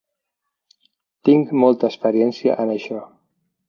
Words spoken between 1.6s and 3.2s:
molta experiència en això.